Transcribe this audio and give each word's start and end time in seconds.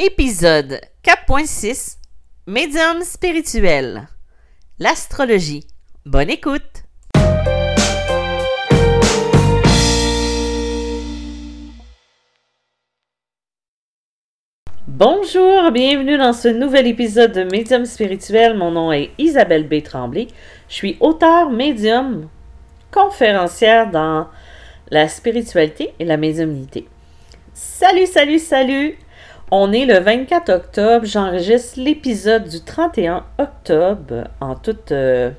Épisode 0.00 0.80
4.6 1.02 1.96
Médium 2.46 3.02
spirituel. 3.02 4.06
L'astrologie. 4.78 5.66
Bonne 6.06 6.30
écoute. 6.30 6.84
Bonjour, 14.86 15.72
bienvenue 15.72 16.16
dans 16.16 16.32
ce 16.32 16.46
nouvel 16.46 16.86
épisode 16.86 17.32
de 17.32 17.42
Médium 17.42 17.84
spirituel. 17.84 18.56
Mon 18.56 18.70
nom 18.70 18.92
est 18.92 19.10
Isabelle 19.18 19.66
B. 19.66 19.82
Tremblay. 19.82 20.28
Je 20.68 20.74
suis 20.74 20.96
auteur 21.00 21.50
médium, 21.50 22.28
conférencière 22.92 23.90
dans 23.90 24.28
la 24.90 25.08
spiritualité 25.08 25.92
et 25.98 26.04
la 26.04 26.16
médiumnité. 26.16 26.86
Salut, 27.52 28.06
salut, 28.06 28.38
salut! 28.38 28.96
On 29.50 29.72
est 29.72 29.86
le 29.86 29.98
24 29.98 30.50
octobre. 30.50 31.06
J'enregistre 31.06 31.80
l'épisode 31.80 32.48
du 32.48 32.60
31 32.60 33.24
octobre 33.38 34.24
en 34.40 34.54
toute, 34.54 34.92
euh, 34.92 35.30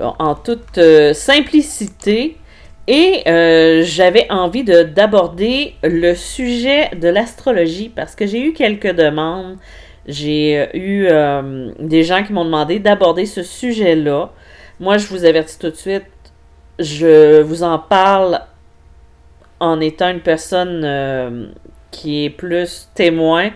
en 0.00 0.34
toute 0.34 0.78
euh, 0.78 1.14
simplicité. 1.14 2.36
Et 2.88 3.22
euh, 3.28 3.84
j'avais 3.84 4.26
envie 4.30 4.64
de, 4.64 4.82
d'aborder 4.82 5.74
le 5.84 6.14
sujet 6.16 6.90
de 6.96 7.06
l'astrologie 7.06 7.88
parce 7.88 8.16
que 8.16 8.26
j'ai 8.26 8.44
eu 8.44 8.52
quelques 8.52 8.92
demandes. 8.96 9.58
J'ai 10.08 10.68
eu 10.76 11.06
des 11.78 12.02
gens 12.02 12.24
qui 12.24 12.32
m'ont 12.32 12.44
demandé 12.44 12.80
d'aborder 12.80 13.24
ce 13.24 13.44
sujet-là. 13.44 14.32
Moi, 14.80 14.98
je 14.98 15.06
vous 15.06 15.24
avertis 15.24 15.56
tout 15.60 15.70
de 15.70 15.76
suite, 15.76 16.02
je 16.80 17.40
vous 17.40 17.62
en 17.62 17.78
parle 17.78 18.40
en 19.60 19.78
étant 19.78 20.08
une 20.08 20.18
personne 20.18 21.52
qui 21.92 22.24
est 22.24 22.30
plus 22.30 22.88
témoin 22.94 23.50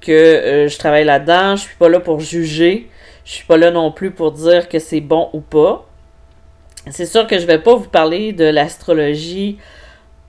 que 0.00 0.12
euh, 0.12 0.68
je 0.68 0.78
travaille 0.78 1.04
là-dedans. 1.04 1.56
Je 1.56 1.62
suis 1.62 1.76
pas 1.76 1.90
là 1.90 2.00
pour 2.00 2.20
juger. 2.20 2.88
Je 3.26 3.32
suis 3.32 3.44
pas 3.44 3.58
là 3.58 3.70
non 3.70 3.92
plus 3.92 4.10
pour 4.10 4.32
dire 4.32 4.70
que 4.70 4.78
c'est 4.78 5.02
bon 5.02 5.28
ou 5.34 5.40
pas. 5.40 5.86
C'est 6.90 7.06
sûr 7.06 7.26
que 7.26 7.38
je 7.38 7.46
vais 7.46 7.58
pas 7.58 7.74
vous 7.74 7.88
parler 7.88 8.32
de 8.32 8.44
l'astrologie 8.44 9.58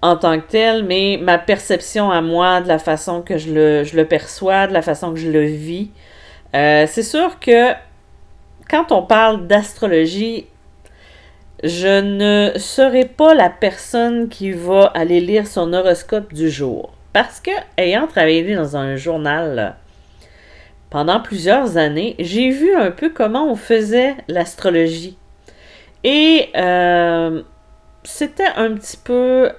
en 0.02 0.18
tant 0.18 0.40
que 0.40 0.46
telle, 0.46 0.84
mais 0.84 1.18
ma 1.20 1.38
perception 1.38 2.12
à 2.12 2.22
moi, 2.22 2.60
de 2.60 2.68
la 2.68 2.78
façon 2.78 3.22
que 3.22 3.38
je 3.38 3.54
le, 3.54 3.84
je 3.86 3.96
le 3.96 4.06
perçois, 4.06 4.68
de 4.68 4.74
la 4.74 4.82
façon 4.82 5.14
que 5.14 5.20
je 5.20 5.32
le 5.32 5.46
vis. 5.46 5.92
Euh, 6.54 6.86
c'est 6.88 7.04
sûr 7.04 7.40
que 7.40 7.72
quand 8.70 8.92
on 8.92 9.02
parle 9.02 9.48
d'astrologie, 9.48 10.46
je 11.64 12.02
ne 12.02 12.60
serai 12.60 13.06
pas 13.06 13.34
la 13.34 13.50
personne 13.50 14.28
qui 14.28 14.52
va 14.52 14.88
aller 14.88 15.22
lire 15.22 15.48
son 15.48 15.72
horoscope 15.72 16.34
du 16.34 16.50
jour. 16.50 16.92
Parce 17.14 17.40
que, 17.40 17.52
ayant 17.78 18.08
travaillé 18.08 18.56
dans 18.56 18.76
un 18.76 18.96
journal 18.96 19.76
pendant 20.90 21.20
plusieurs 21.20 21.78
années, 21.78 22.16
j'ai 22.20 22.50
vu 22.50 22.76
un 22.76 22.90
peu 22.90 23.10
comment 23.10 23.52
on 23.52 23.56
faisait 23.56 24.16
l'astrologie. 24.28 25.18
Et 26.04 26.50
euh, 26.56 27.44
c'était 28.04 28.52
un 28.56 28.74
petit 28.74 28.98
peu 28.98 29.52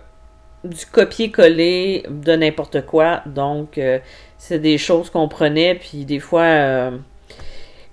du 0.64 0.84
copier-coller 0.86 2.04
de 2.08 2.32
n'importe 2.34 2.84
quoi. 2.86 3.22
Donc, 3.26 3.78
euh, 3.78 4.00
c'est 4.36 4.58
des 4.58 4.76
choses 4.76 5.10
qu'on 5.10 5.28
prenait, 5.28 5.76
puis 5.76 6.04
des 6.04 6.18
fois, 6.18 6.42
euh, 6.42 6.90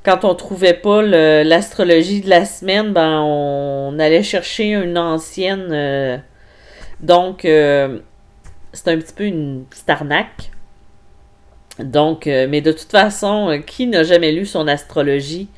quand 0.04 0.26
on 0.26 0.34
trouvait 0.34 0.74
pas 0.74 1.04
l'astrologie 1.04 2.22
de 2.22 2.30
la 2.30 2.46
semaine, 2.46 2.94
ben, 2.94 3.22
on 3.22 4.00
allait 4.00 4.24
chercher 4.24 4.72
une 4.72 4.98
ancienne. 4.98 6.24
donc, 7.00 7.46
c'est 8.74 8.90
un 8.90 8.98
petit 8.98 9.14
peu 9.14 9.26
une 9.26 9.66
petite. 9.70 9.92
Donc, 11.80 12.28
euh, 12.28 12.48
mais 12.50 12.62
de 12.62 12.72
toute 12.72 12.92
façon, 12.92 13.50
euh, 13.50 13.58
qui 13.58 13.88
n'a 13.88 14.04
jamais 14.04 14.32
lu 14.32 14.46
son 14.46 14.68
astrologie 14.68 15.50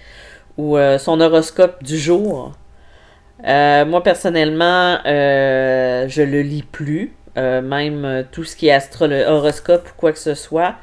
ou 0.57 0.77
euh, 0.77 0.97
son 0.97 1.19
horoscope 1.19 1.83
du 1.83 1.97
jour? 1.97 2.53
moi, 3.45 4.01
personnellement, 4.03 4.99
je 5.05 6.21
le 6.21 6.41
lis 6.41 6.63
plus. 6.63 7.13
même 7.35 8.25
tout 8.31 8.45
ce 8.45 8.55
qui 8.55 8.67
est 8.67 9.27
horoscope 9.27 9.89
ou 9.89 9.93
quoi 9.97 10.13
que 10.13 10.19
ce 10.19 10.33
soit. 10.33 10.75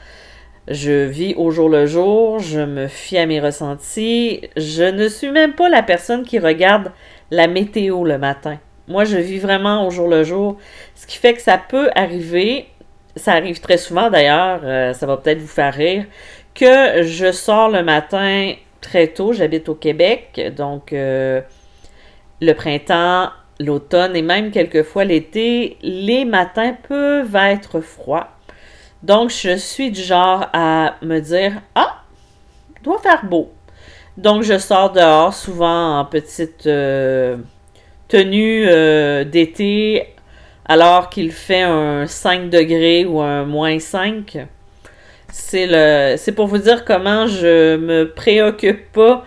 Je 0.68 1.06
vis 1.06 1.34
au 1.36 1.50
jour 1.50 1.70
le 1.70 1.86
jour, 1.86 2.38
je 2.38 2.60
me 2.60 2.86
fie 2.86 3.16
à 3.16 3.24
mes 3.24 3.40
ressentis. 3.40 4.42
Je 4.58 4.84
ne 4.84 5.08
suis 5.08 5.30
même 5.30 5.54
pas 5.54 5.70
la 5.70 5.82
personne 5.82 6.22
qui 6.22 6.38
regarde 6.38 6.92
la 7.30 7.48
météo 7.48 8.04
le 8.04 8.18
matin. 8.18 8.58
Moi, 8.88 9.04
je 9.04 9.16
vis 9.16 9.38
vraiment 9.38 9.86
au 9.86 9.90
jour 9.90 10.08
le 10.08 10.24
jour. 10.24 10.58
Ce 10.94 11.06
qui 11.06 11.16
fait 11.16 11.34
que 11.34 11.40
ça 11.40 11.58
peut 11.58 11.90
arriver, 11.94 12.66
ça 13.16 13.32
arrive 13.32 13.60
très 13.60 13.78
souvent 13.78 14.10
d'ailleurs, 14.10 14.60
euh, 14.64 14.92
ça 14.92 15.06
va 15.06 15.16
peut-être 15.16 15.38
vous 15.38 15.46
faire 15.46 15.74
rire, 15.74 16.04
que 16.54 17.02
je 17.02 17.32
sors 17.32 17.68
le 17.68 17.82
matin 17.82 18.54
très 18.80 19.08
tôt. 19.08 19.32
J'habite 19.32 19.68
au 19.68 19.74
Québec, 19.74 20.52
donc 20.56 20.92
euh, 20.92 21.40
le 22.40 22.52
printemps, 22.54 23.30
l'automne 23.60 24.16
et 24.16 24.22
même 24.22 24.50
quelquefois 24.50 25.04
l'été, 25.04 25.76
les 25.82 26.24
matins 26.24 26.76
peuvent 26.88 27.36
être 27.36 27.80
froids. 27.80 28.28
Donc, 29.02 29.30
je 29.30 29.56
suis 29.56 29.90
du 29.90 30.02
genre 30.02 30.46
à 30.52 30.96
me 31.02 31.20
dire 31.20 31.52
Ah, 31.74 32.02
doit 32.82 32.98
faire 32.98 33.24
beau. 33.24 33.50
Donc, 34.16 34.42
je 34.42 34.58
sors 34.58 34.92
dehors 34.92 35.32
souvent 35.32 36.00
en 36.00 36.04
petite. 36.04 36.66
Euh, 36.66 37.36
tenue 38.10 38.66
euh, 38.68 39.24
d'été 39.24 40.08
alors 40.66 41.08
qu'il 41.08 41.32
fait 41.32 41.62
un 41.62 42.06
5 42.06 42.50
degrés 42.50 43.04
ou 43.04 43.20
un 43.20 43.44
moins 43.44 43.78
5. 43.78 44.46
C'est 45.28 46.34
pour 46.34 46.46
vous 46.46 46.58
dire 46.58 46.84
comment 46.84 47.26
je 47.26 47.76
me 47.76 48.04
préoccupe 48.04 48.92
pas 48.92 49.24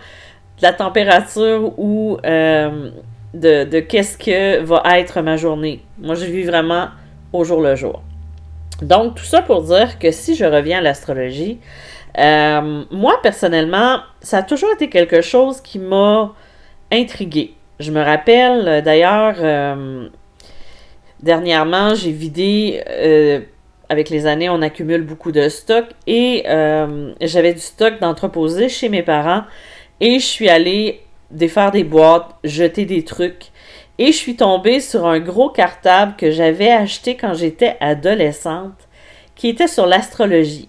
de 0.58 0.62
la 0.62 0.72
température 0.72 1.72
ou 1.78 2.18
euh, 2.24 2.90
de, 3.32 3.64
de 3.64 3.80
qu'est-ce 3.80 4.16
que 4.18 4.62
va 4.62 4.82
être 4.98 5.20
ma 5.22 5.36
journée. 5.36 5.82
Moi, 5.98 6.14
je 6.14 6.26
vis 6.26 6.44
vraiment 6.44 6.88
au 7.32 7.42
jour 7.42 7.60
le 7.60 7.74
jour. 7.74 8.02
Donc, 8.82 9.16
tout 9.16 9.24
ça 9.24 9.42
pour 9.42 9.62
dire 9.62 9.98
que 9.98 10.10
si 10.10 10.34
je 10.34 10.44
reviens 10.44 10.78
à 10.78 10.82
l'astrologie, 10.82 11.58
euh, 12.18 12.84
moi, 12.90 13.18
personnellement, 13.22 13.98
ça 14.20 14.38
a 14.38 14.42
toujours 14.42 14.72
été 14.72 14.88
quelque 14.88 15.20
chose 15.20 15.60
qui 15.60 15.78
m'a 15.78 16.32
intriguée. 16.92 17.54
Je 17.80 17.90
me 17.90 18.02
rappelle 18.02 18.68
euh, 18.68 18.80
d'ailleurs, 18.80 19.34
euh, 19.40 20.08
dernièrement, 21.20 21.94
j'ai 21.94 22.12
vidé, 22.12 22.82
euh, 22.88 23.40
avec 23.88 24.10
les 24.10 24.26
années, 24.26 24.48
on 24.48 24.62
accumule 24.62 25.02
beaucoup 25.02 25.32
de 25.32 25.48
stock 25.48 25.86
et 26.06 26.44
j'avais 27.20 27.52
du 27.52 27.60
stock 27.60 28.00
d'entreposé 28.00 28.68
chez 28.68 28.88
mes 28.88 29.02
parents 29.02 29.42
et 30.00 30.18
je 30.18 30.24
suis 30.24 30.48
allée 30.48 31.00
défaire 31.30 31.70
des 31.70 31.84
boîtes, 31.84 32.30
jeter 32.44 32.84
des 32.86 33.04
trucs. 33.04 33.46
Et 33.98 34.06
je 34.06 34.16
suis 34.16 34.36
tombée 34.36 34.80
sur 34.80 35.06
un 35.06 35.20
gros 35.20 35.50
cartable 35.50 36.14
que 36.16 36.30
j'avais 36.30 36.70
acheté 36.70 37.16
quand 37.16 37.34
j'étais 37.34 37.76
adolescente, 37.80 38.88
qui 39.36 39.48
était 39.48 39.68
sur 39.68 39.86
l'astrologie, 39.86 40.68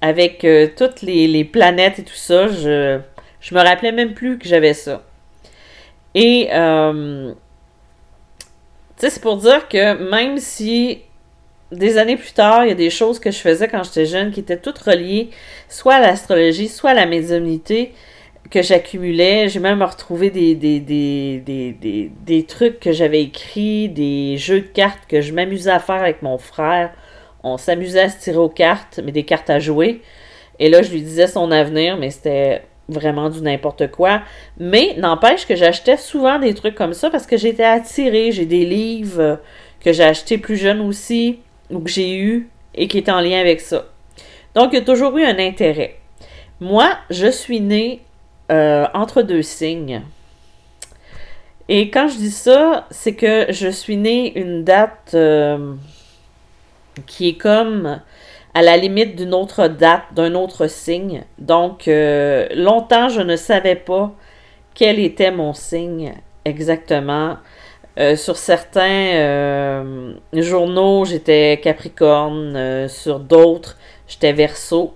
avec 0.00 0.46
toutes 0.76 1.02
les, 1.02 1.26
les, 1.26 1.44
planètes 1.44 1.98
et 1.98 2.04
tout 2.04 2.14
ça. 2.14 2.46
Je, 2.48 3.00
je 3.40 3.54
me 3.54 3.60
rappelais 3.60 3.92
même 3.92 4.14
plus 4.14 4.38
que 4.38 4.48
j'avais 4.48 4.74
ça. 4.74 5.02
Et, 6.14 6.48
euh, 6.52 7.32
tu 8.40 8.46
sais, 8.96 9.10
c'est 9.10 9.20
pour 9.22 9.36
dire 9.36 9.68
que 9.68 10.10
même 10.10 10.38
si 10.38 11.00
des 11.72 11.98
années 11.98 12.16
plus 12.16 12.32
tard, 12.32 12.64
il 12.64 12.68
y 12.68 12.72
a 12.72 12.76
des 12.76 12.90
choses 12.90 13.18
que 13.18 13.30
je 13.30 13.38
faisais 13.38 13.68
quand 13.68 13.82
j'étais 13.82 14.06
jeune 14.06 14.30
qui 14.30 14.40
étaient 14.40 14.58
toutes 14.58 14.78
reliées 14.78 15.30
soit 15.68 15.94
à 15.94 16.00
l'astrologie, 16.00 16.68
soit 16.68 16.90
à 16.90 16.94
la 16.94 17.06
médiumnité 17.06 17.92
que 18.50 18.62
j'accumulais. 18.62 19.48
J'ai 19.48 19.60
même 19.60 19.82
retrouvé 19.82 20.30
des, 20.30 20.54
des, 20.54 20.78
des, 20.80 21.40
des, 21.40 22.10
des 22.24 22.42
trucs 22.44 22.78
que 22.78 22.92
j'avais 22.92 23.22
écrits, 23.22 23.88
des 23.88 24.36
jeux 24.36 24.60
de 24.60 24.66
cartes 24.66 25.06
que 25.08 25.20
je 25.20 25.32
m'amusais 25.32 25.70
à 25.70 25.80
faire 25.80 25.96
avec 25.96 26.22
mon 26.22 26.38
frère. 26.38 26.92
On 27.42 27.58
s'amusait 27.58 28.00
à 28.00 28.08
se 28.08 28.20
tirer 28.20 28.38
aux 28.38 28.48
cartes, 28.48 29.00
mais 29.04 29.12
des 29.12 29.24
cartes 29.24 29.50
à 29.50 29.58
jouer. 29.58 30.00
Et 30.58 30.68
là, 30.68 30.82
je 30.82 30.90
lui 30.90 31.02
disais 31.02 31.26
son 31.26 31.50
avenir, 31.50 31.96
mais 31.96 32.10
c'était 32.10 32.62
vraiment 32.88 33.30
du 33.30 33.40
n'importe 33.40 33.90
quoi. 33.90 34.22
Mais 34.58 34.94
n'empêche 34.98 35.46
que 35.46 35.56
j'achetais 35.56 35.96
souvent 35.96 36.38
des 36.38 36.54
trucs 36.54 36.74
comme 36.74 36.94
ça 36.94 37.10
parce 37.10 37.26
que 37.26 37.36
j'étais 37.36 37.64
attirée. 37.64 38.32
J'ai 38.32 38.46
des 38.46 38.64
livres 38.64 39.40
que 39.80 39.92
j'ai 39.92 40.04
achetés 40.04 40.38
plus 40.38 40.56
jeune 40.56 40.80
aussi 40.80 41.40
ou 41.70 41.80
que 41.80 41.90
j'ai 41.90 42.16
eu 42.16 42.48
et 42.74 42.88
qui 42.88 42.98
étaient 42.98 43.12
en 43.12 43.20
lien 43.20 43.40
avec 43.40 43.60
ça. 43.60 43.86
Donc, 44.54 44.70
il 44.72 44.76
y 44.76 44.82
a 44.82 44.84
toujours 44.84 45.16
eu 45.16 45.24
un 45.24 45.38
intérêt. 45.38 45.96
Moi, 46.60 46.90
je 47.10 47.26
suis 47.26 47.60
née 47.60 48.00
euh, 48.50 48.86
entre 48.94 49.22
deux 49.22 49.42
signes. 49.42 50.02
Et 51.68 51.90
quand 51.90 52.08
je 52.08 52.16
dis 52.16 52.30
ça, 52.30 52.86
c'est 52.90 53.14
que 53.14 53.46
je 53.48 53.68
suis 53.68 53.96
née 53.96 54.38
une 54.38 54.64
date 54.64 55.12
euh, 55.14 55.74
qui 57.06 57.30
est 57.30 57.38
comme 57.38 58.00
à 58.54 58.62
la 58.62 58.76
limite 58.76 59.16
d'une 59.16 59.34
autre 59.34 59.66
date, 59.66 60.04
d'un 60.14 60.34
autre 60.34 60.68
signe. 60.68 61.24
Donc, 61.38 61.88
euh, 61.88 62.46
longtemps, 62.54 63.08
je 63.08 63.20
ne 63.20 63.36
savais 63.36 63.74
pas 63.74 64.12
quel 64.74 65.00
était 65.00 65.32
mon 65.32 65.52
signe 65.52 66.14
exactement. 66.44 67.36
Euh, 67.98 68.16
sur 68.16 68.36
certains 68.36 69.14
euh, 69.14 70.14
journaux, 70.32 71.04
j'étais 71.04 71.60
Capricorne, 71.62 72.88
sur 72.88 73.20
d'autres, 73.20 73.76
j'étais 74.06 74.32
Verseau. 74.32 74.94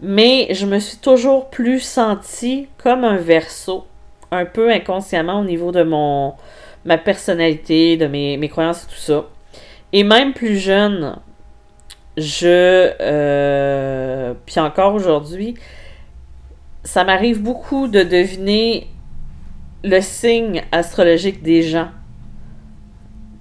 Mais 0.00 0.48
je 0.50 0.64
me 0.64 0.78
suis 0.78 0.98
toujours 0.98 1.50
plus 1.50 1.80
sentie 1.80 2.68
comme 2.82 3.04
un 3.04 3.16
Verseau, 3.16 3.86
un 4.30 4.46
peu 4.46 4.70
inconsciemment 4.70 5.40
au 5.40 5.44
niveau 5.44 5.72
de 5.72 5.82
mon 5.82 6.34
ma 6.84 6.96
personnalité, 6.96 7.96
de 7.96 8.06
mes, 8.06 8.36
mes 8.36 8.48
croyances 8.48 8.84
et 8.84 8.86
tout 8.86 9.00
ça. 9.00 9.26
Et 9.92 10.04
même 10.04 10.32
plus 10.32 10.56
jeune, 10.58 11.16
je... 12.18 12.92
Euh, 13.00 14.34
puis 14.46 14.60
encore 14.60 14.94
aujourd'hui, 14.94 15.54
ça 16.84 17.04
m'arrive 17.04 17.42
beaucoup 17.42 17.88
de 17.88 18.02
deviner 18.02 18.88
le 19.84 20.00
signe 20.00 20.62
astrologique 20.72 21.42
des 21.42 21.62
gens. 21.62 21.88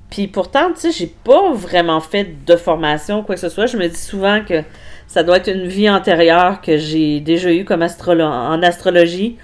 Puis 0.10 0.28
pourtant, 0.28 0.72
tu 0.74 0.80
sais, 0.80 0.92
j'ai 0.92 1.08
pas 1.08 1.52
vraiment 1.54 2.00
fait 2.00 2.46
de 2.46 2.56
formation 2.56 3.24
quoi 3.24 3.36
que 3.36 3.42
ce 3.42 3.50
soit. 3.50 3.66
Je 3.66 3.78
me 3.78 3.88
dis 3.88 4.00
souvent 4.00 4.42
que 4.48 4.64
ça 5.08 5.24
doit 5.24 5.38
être 5.38 5.52
une 5.52 5.68
vie 5.68 5.90
antérieure 5.90 6.62
que 6.62 6.78
j'ai 6.78 7.20
déjà 7.20 7.52
eue 7.52 7.66
comme 7.66 7.82
en 7.84 8.62
astrologie 8.64 9.38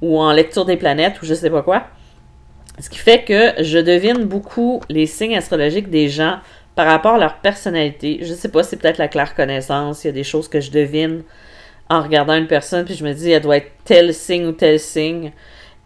ou 0.00 0.18
en 0.18 0.32
lecture 0.32 0.64
des 0.64 0.76
planètes 0.76 1.20
ou 1.22 1.26
je 1.26 1.34
sais 1.34 1.50
pas 1.50 1.62
quoi. 1.62 1.84
Ce 2.78 2.90
qui 2.90 2.98
fait 2.98 3.22
que 3.22 3.62
je 3.62 3.78
devine 3.78 4.24
beaucoup 4.24 4.80
les 4.88 5.06
signes 5.06 5.36
astrologiques 5.36 5.90
des 5.90 6.08
gens 6.08 6.38
par 6.74 6.86
rapport 6.86 7.14
à 7.14 7.18
leur 7.18 7.36
personnalité. 7.36 8.20
Je 8.22 8.34
sais 8.34 8.48
pas, 8.48 8.62
c'est 8.62 8.76
peut-être 8.76 8.98
la 8.98 9.08
claire 9.08 9.34
connaissance. 9.34 10.04
Il 10.04 10.08
y 10.08 10.10
a 10.10 10.12
des 10.12 10.24
choses 10.24 10.48
que 10.48 10.60
je 10.60 10.70
devine 10.70 11.22
en 11.90 12.02
regardant 12.02 12.34
une 12.34 12.46
personne, 12.46 12.84
puis 12.84 12.94
je 12.94 13.04
me 13.04 13.12
dis, 13.12 13.30
elle 13.30 13.42
doit 13.42 13.58
être 13.58 13.72
tel 13.84 14.14
signe 14.14 14.46
ou 14.46 14.52
tel 14.52 14.80
signe. 14.80 15.32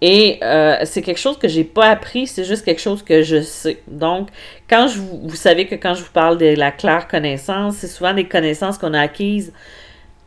Et 0.00 0.38
euh, 0.42 0.76
c'est 0.84 1.02
quelque 1.02 1.18
chose 1.18 1.38
que 1.38 1.48
j'ai 1.48 1.64
pas 1.64 1.86
appris, 1.86 2.26
c'est 2.26 2.44
juste 2.44 2.64
quelque 2.64 2.80
chose 2.80 3.02
que 3.02 3.22
je 3.22 3.40
sais. 3.40 3.82
Donc, 3.88 4.28
quand 4.68 4.88
je 4.88 4.98
vous, 4.98 5.22
vous 5.24 5.36
savez 5.36 5.66
que 5.66 5.74
quand 5.74 5.94
je 5.94 6.02
vous 6.02 6.12
parle 6.12 6.36
de 6.38 6.54
la 6.54 6.70
claire 6.70 7.08
connaissance, 7.08 7.76
c'est 7.76 7.86
souvent 7.88 8.12
des 8.12 8.28
connaissances 8.28 8.76
qu'on 8.78 8.94
a 8.94 9.00
acquises 9.00 9.52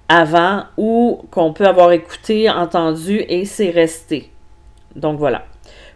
avant 0.07 0.63
ou 0.75 1.21
qu'on 1.29 1.53
peut 1.53 1.67
avoir 1.67 1.91
écouté, 1.91 2.49
entendu 2.49 3.23
et 3.29 3.45
c'est 3.45 3.69
resté. 3.69 4.31
Donc 4.95 5.19
voilà. 5.19 5.45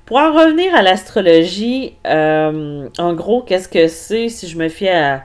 Pour 0.06 0.18
en 0.18 0.34
revenir 0.34 0.76
à 0.76 0.82
l'astrologie, 0.82 1.96
euh, 2.08 2.90
en 2.98 3.14
gros, 3.14 3.42
qu'est-ce 3.42 3.70
que 3.70 3.88
c'est 3.88 4.28
si 4.28 4.48
je 4.50 4.58
me 4.58 4.68
fie 4.68 4.90
à, 4.90 5.24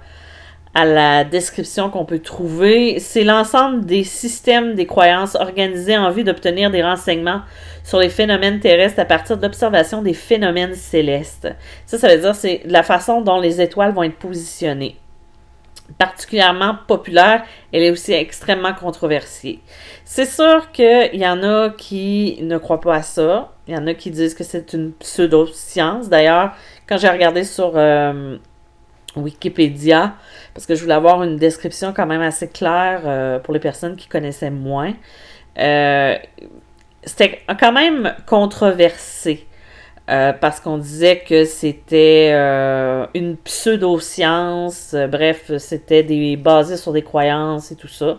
la 0.74 1.24
description 1.24 1.90
qu'on 1.90 2.04
peut 2.04 2.20
trouver? 2.20 3.00
C'est 3.00 3.24
l'ensemble 3.24 3.84
des 3.84 4.04
systèmes 4.04 4.76
des 4.76 4.86
croyances 4.86 5.34
organisés 5.34 5.98
en 5.98 6.10
vue 6.10 6.22
d'obtenir 6.22 6.70
des 6.70 6.84
renseignements 6.84 7.42
sur 7.82 7.98
les 7.98 8.08
phénomènes 8.08 8.60
terrestres 8.60 9.00
à 9.00 9.04
partir 9.04 9.36
de 9.36 9.42
l'observation 9.42 10.00
des 10.00 10.14
phénomènes 10.14 10.74
célestes. 10.74 11.48
Ça, 11.84 11.98
ça 11.98 12.14
veut 12.14 12.20
dire 12.20 12.36
c'est 12.36 12.62
la 12.64 12.84
façon 12.84 13.20
dont 13.20 13.40
les 13.40 13.60
étoiles 13.60 13.92
vont 13.92 14.04
être 14.04 14.18
positionnées 14.18 14.96
particulièrement 15.96 16.76
populaire, 16.86 17.44
elle 17.72 17.82
est 17.82 17.90
aussi 17.90 18.12
extrêmement 18.12 18.74
controversée. 18.74 19.60
C'est 20.04 20.26
sûr 20.26 20.70
qu'il 20.72 21.14
y 21.14 21.26
en 21.26 21.42
a 21.42 21.70
qui 21.70 22.38
ne 22.42 22.58
croient 22.58 22.80
pas 22.80 22.96
à 22.96 23.02
ça. 23.02 23.52
Il 23.66 23.74
y 23.74 23.78
en 23.78 23.86
a 23.86 23.94
qui 23.94 24.10
disent 24.10 24.34
que 24.34 24.44
c'est 24.44 24.72
une 24.74 24.92
pseudo-science. 24.92 26.08
D'ailleurs, 26.08 26.52
quand 26.86 26.98
j'ai 26.98 27.08
regardé 27.08 27.44
sur 27.44 27.72
euh, 27.74 28.36
Wikipédia, 29.16 30.14
parce 30.54 30.66
que 30.66 30.74
je 30.74 30.82
voulais 30.82 30.94
avoir 30.94 31.22
une 31.22 31.36
description 31.36 31.92
quand 31.92 32.06
même 32.06 32.22
assez 32.22 32.48
claire 32.48 33.02
euh, 33.04 33.38
pour 33.38 33.54
les 33.54 33.60
personnes 33.60 33.96
qui 33.96 34.08
connaissaient 34.08 34.50
moins, 34.50 34.94
euh, 35.58 36.14
c'était 37.02 37.40
quand 37.58 37.72
même 37.72 38.14
controversé. 38.26 39.47
Euh, 40.08 40.32
parce 40.32 40.58
qu'on 40.60 40.78
disait 40.78 41.18
que 41.18 41.44
c'était 41.44 42.30
euh, 42.32 43.06
une 43.12 43.36
pseudo-science, 43.36 44.92
euh, 44.94 45.06
bref, 45.06 45.52
c'était 45.58 46.02
des, 46.02 46.36
basé 46.36 46.78
sur 46.78 46.92
des 46.92 47.02
croyances 47.02 47.72
et 47.72 47.76
tout 47.76 47.88
ça. 47.88 48.18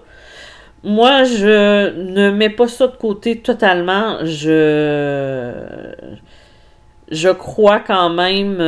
Moi, 0.83 1.23
je 1.23 1.89
ne 1.97 2.29
mets 2.29 2.51
pas 2.51 2.67
ça 2.67 2.87
de 2.87 2.95
côté 2.95 3.39
totalement. 3.39 4.19
Je, 4.23 5.51
je 7.11 7.29
crois 7.29 7.79
quand 7.79 8.11
même 8.11 8.61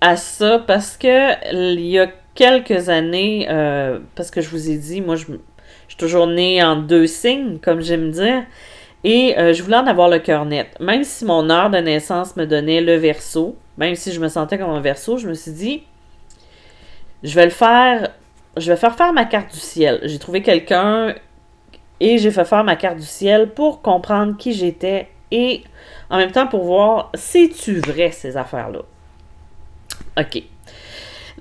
à 0.00 0.16
ça 0.16 0.58
parce 0.66 0.96
que 0.96 1.74
il 1.74 1.80
y 1.86 1.98
a 2.00 2.08
quelques 2.34 2.88
années, 2.88 3.46
parce 4.16 4.30
que 4.32 4.40
je 4.40 4.48
vous 4.48 4.70
ai 4.70 4.76
dit, 4.76 5.00
moi, 5.02 5.14
je, 5.14 5.26
je 5.26 5.32
suis 5.88 5.96
toujours 5.98 6.26
née 6.26 6.62
en 6.64 6.76
deux 6.76 7.06
signes, 7.06 7.58
comme 7.58 7.80
j'aime 7.80 8.10
dire. 8.10 8.42
Et 9.04 9.38
euh, 9.38 9.52
je 9.52 9.62
voulais 9.62 9.76
en 9.76 9.86
avoir 9.86 10.08
le 10.08 10.18
cœur 10.18 10.44
net. 10.44 10.68
Même 10.80 11.04
si 11.04 11.24
mon 11.24 11.48
heure 11.50 11.70
de 11.70 11.78
naissance 11.78 12.36
me 12.36 12.46
donnait 12.46 12.80
le 12.80 12.96
verso, 12.96 13.56
même 13.76 13.94
si 13.94 14.12
je 14.12 14.20
me 14.20 14.28
sentais 14.28 14.58
comme 14.58 14.70
un 14.70 14.80
verso, 14.80 15.18
je 15.18 15.28
me 15.28 15.34
suis 15.34 15.52
dit, 15.52 15.82
je 17.22 17.34
vais 17.34 17.44
le 17.44 17.50
faire, 17.50 18.10
je 18.56 18.70
vais 18.70 18.76
faire 18.76 18.96
faire 18.96 19.12
ma 19.12 19.24
carte 19.24 19.52
du 19.52 19.60
ciel. 19.60 20.00
J'ai 20.04 20.18
trouvé 20.18 20.42
quelqu'un 20.42 21.14
et 22.00 22.18
j'ai 22.18 22.30
fait 22.30 22.44
faire 22.44 22.64
ma 22.64 22.76
carte 22.76 22.96
du 22.96 23.06
ciel 23.06 23.50
pour 23.50 23.82
comprendre 23.82 24.36
qui 24.36 24.52
j'étais 24.52 25.08
et 25.30 25.62
en 26.10 26.18
même 26.18 26.30
temps 26.30 26.46
pour 26.46 26.64
voir, 26.64 27.10
c'est-tu 27.14 27.80
vrai 27.80 28.10
ces 28.10 28.36
affaires-là? 28.36 28.80
OK. 30.18 30.42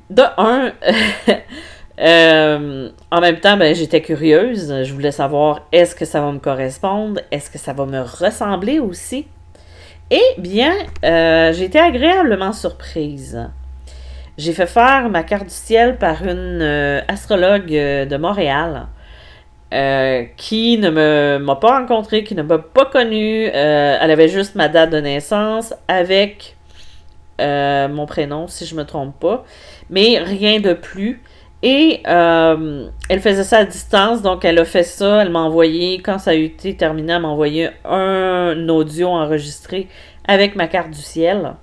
De 0.09 0.23
un, 0.37 0.73
Euh, 1.99 2.89
en 3.11 3.21
même 3.21 3.39
temps, 3.39 3.57
ben, 3.57 3.73
j'étais 3.73 4.01
curieuse. 4.01 4.83
Je 4.83 4.93
voulais 4.93 5.11
savoir 5.11 5.61
est-ce 5.71 5.95
que 5.95 6.05
ça 6.05 6.21
va 6.21 6.31
me 6.31 6.39
correspondre, 6.39 7.21
est-ce 7.31 7.49
que 7.49 7.57
ça 7.57 7.73
va 7.73 7.85
me 7.85 8.01
ressembler 8.01 8.79
aussi? 8.79 9.27
Eh 10.11 10.35
bien, 10.37 10.73
euh, 11.03 11.53
j'ai 11.53 11.65
été 11.65 11.79
agréablement 11.79 12.53
surprise. 12.53 13.49
J'ai 14.37 14.53
fait 14.53 14.67
faire 14.67 15.09
ma 15.09 15.23
carte 15.23 15.45
du 15.45 15.53
ciel 15.53 15.97
par 15.97 16.23
une 16.23 16.61
euh, 16.61 17.01
astrologue 17.07 17.69
de 17.69 18.17
Montréal 18.17 18.87
qui 20.37 20.77
ne 20.77 21.37
m'a 21.37 21.55
pas 21.57 21.79
rencontrée, 21.79 22.23
qui 22.23 22.33
ne 22.33 22.43
m'a 22.43 22.59
pas 22.59 22.85
connue. 22.85 23.43
elle 23.47 24.09
avait 24.09 24.29
juste 24.29 24.55
ma 24.55 24.69
date 24.69 24.91
de 24.91 24.99
naissance 24.99 25.73
avec 25.89 26.55
mon 27.39 28.05
prénom, 28.05 28.47
si 28.47 28.65
je 28.65 28.73
ne 28.73 28.79
me 28.79 28.85
trompe 28.85 29.19
pas, 29.19 29.43
mais 29.89 30.19
rien 30.19 30.61
de 30.61 30.71
plus. 30.71 31.21
Et 31.67 32.03
euh, 32.05 32.89
elle 33.09 33.21
faisait 33.21 33.43
ça 33.43 33.57
à 33.57 33.65
distance, 33.65 34.21
donc 34.21 34.45
elle 34.45 34.59
a 34.59 34.65
fait 34.65 34.83
ça, 34.83 35.23
elle 35.23 35.31
m'a 35.31 35.39
envoyé, 35.39 35.99
quand 35.99 36.19
ça 36.19 36.29
a 36.29 36.33
été 36.35 36.77
terminé, 36.77 37.13
elle 37.13 37.23
m'a 37.23 37.29
envoyé 37.29 37.69
un 37.83 38.69
audio 38.69 39.07
enregistré 39.07 39.87
avec 40.27 40.55
ma 40.55 40.67
carte 40.67 40.91
du 40.91 41.01
ciel. 41.01 41.55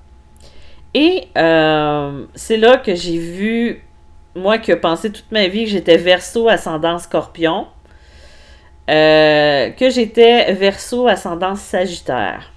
Et 0.92 1.28
euh, 1.38 2.24
c'est 2.34 2.56
là 2.56 2.78
que 2.78 2.96
j'ai 2.96 3.16
vu, 3.16 3.84
moi 4.34 4.58
qui 4.58 4.72
ai 4.72 4.76
pensé 4.76 5.12
toute 5.12 5.30
ma 5.30 5.46
vie 5.46 5.66
que 5.66 5.70
j'étais 5.70 5.98
verso 5.98 6.48
ascendant 6.48 6.98
scorpion, 6.98 7.68
euh, 8.90 9.70
que 9.70 9.88
j'étais 9.88 10.52
verso 10.54 11.06
ascendant 11.06 11.54
sagittaire. 11.54 12.51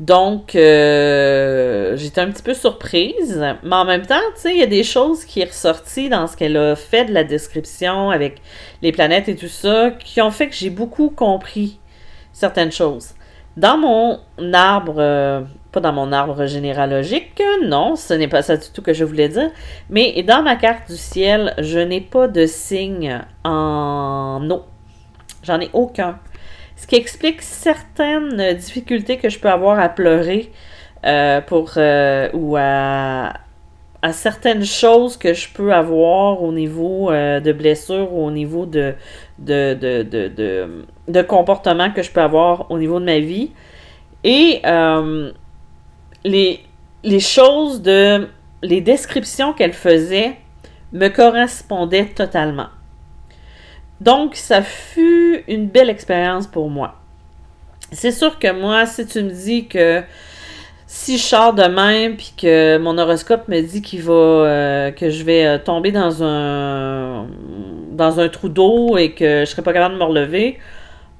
Donc, 0.00 0.54
euh, 0.54 1.94
j'étais 1.94 2.22
un 2.22 2.30
petit 2.30 2.42
peu 2.42 2.54
surprise, 2.54 3.44
mais 3.62 3.76
en 3.76 3.84
même 3.84 4.06
temps, 4.06 4.14
tu 4.34 4.40
sais, 4.40 4.54
il 4.54 4.58
y 4.58 4.62
a 4.62 4.66
des 4.66 4.82
choses 4.82 5.26
qui 5.26 5.42
sont 5.42 5.48
ressorties 5.48 6.08
dans 6.08 6.26
ce 6.26 6.38
qu'elle 6.38 6.56
a 6.56 6.74
fait 6.74 7.04
de 7.04 7.12
la 7.12 7.22
description 7.22 8.08
avec 8.08 8.40
les 8.80 8.92
planètes 8.92 9.28
et 9.28 9.36
tout 9.36 9.46
ça, 9.46 9.90
qui 9.90 10.22
ont 10.22 10.30
fait 10.30 10.48
que 10.48 10.54
j'ai 10.54 10.70
beaucoup 10.70 11.10
compris 11.10 11.78
certaines 12.32 12.72
choses. 12.72 13.10
Dans 13.58 13.76
mon 13.76 14.20
arbre, 14.54 14.94
euh, 14.96 15.42
pas 15.70 15.80
dans 15.80 15.92
mon 15.92 16.12
arbre 16.12 16.46
généalogique, 16.46 17.42
non, 17.62 17.94
ce 17.94 18.14
n'est 18.14 18.28
pas 18.28 18.40
ça 18.40 18.56
du 18.56 18.70
tout 18.72 18.80
que 18.80 18.94
je 18.94 19.04
voulais 19.04 19.28
dire, 19.28 19.50
mais 19.90 20.22
dans 20.22 20.42
ma 20.42 20.56
carte 20.56 20.90
du 20.90 20.96
ciel, 20.96 21.52
je 21.58 21.78
n'ai 21.78 22.00
pas 22.00 22.26
de 22.26 22.46
signe 22.46 23.20
en 23.44 24.48
eau. 24.50 24.62
J'en 25.42 25.60
ai 25.60 25.68
aucun. 25.74 26.18
Ce 26.80 26.86
qui 26.86 26.96
explique 26.96 27.42
certaines 27.42 28.54
difficultés 28.54 29.18
que 29.18 29.28
je 29.28 29.38
peux 29.38 29.50
avoir 29.50 29.78
à 29.78 29.90
pleurer 29.90 30.50
euh, 31.04 31.42
pour 31.42 31.72
euh, 31.76 32.30
ou 32.32 32.56
à, 32.56 33.34
certaines 34.12 34.64
choses 34.64 35.18
que 35.18 35.34
je 35.34 35.50
peux 35.52 35.74
avoir 35.74 36.42
au 36.42 36.52
niveau 36.52 37.10
euh, 37.10 37.38
de 37.38 37.52
blessures 37.52 38.10
ou 38.14 38.24
au 38.24 38.30
niveau 38.30 38.64
de 38.64 38.94
de, 39.38 39.74
de, 41.06 41.22
comportement 41.22 41.90
que 41.90 42.02
je 42.02 42.10
peux 42.10 42.22
avoir 42.22 42.70
au 42.70 42.78
niveau 42.78 42.98
de 42.98 43.04
ma 43.04 43.18
vie. 43.18 43.50
Et 44.24 44.62
les, 46.24 46.60
les 47.04 47.20
choses 47.20 47.82
de 47.82 48.26
les 48.62 48.80
descriptions 48.80 49.52
qu'elle 49.52 49.74
faisait 49.74 50.32
me 50.94 51.08
correspondaient 51.08 52.06
totalement. 52.06 52.68
Donc, 54.00 54.34
ça 54.34 54.62
fut 54.62 55.44
une 55.48 55.66
belle 55.66 55.90
expérience 55.90 56.46
pour 56.46 56.70
moi. 56.70 56.94
C'est 57.92 58.12
sûr 58.12 58.38
que 58.38 58.52
moi, 58.52 58.86
si 58.86 59.06
tu 59.06 59.22
me 59.22 59.30
dis 59.30 59.66
que 59.66 60.02
si 60.86 61.18
je 61.18 61.22
sors 61.22 61.54
demain 61.54 62.14
puis 62.16 62.32
que 62.36 62.76
mon 62.78 62.98
horoscope 62.98 63.46
me 63.46 63.60
dit 63.60 63.80
qu'il 63.80 64.02
va 64.02 64.12
euh, 64.12 64.90
que 64.90 65.08
je 65.08 65.22
vais 65.22 65.46
euh, 65.46 65.58
tomber 65.58 65.92
dans 65.92 66.24
un 66.24 67.28
dans 67.92 68.18
un 68.18 68.28
trou 68.28 68.48
d'eau 68.48 68.96
et 68.96 69.12
que 69.12 69.40
je 69.40 69.44
serai 69.44 69.62
pas 69.62 69.72
capable 69.72 69.94
de 69.94 70.00
me 70.00 70.04
relever, 70.04 70.58